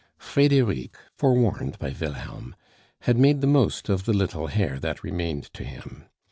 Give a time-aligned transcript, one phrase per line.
[0.17, 2.55] Frederic, forewarned by Wilhelm,
[3.01, 6.05] had made the most of the little hair that remained to him.